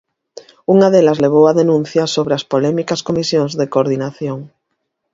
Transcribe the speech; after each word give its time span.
Unha 0.73 0.87
delas 0.95 1.21
levou 1.23 1.43
á 1.51 1.53
denuncia 1.61 2.11
sobre 2.15 2.33
as 2.35 2.47
polémicas 2.51 3.01
comisións 3.07 3.51
de 3.59 3.65
coordinación. 3.73 4.39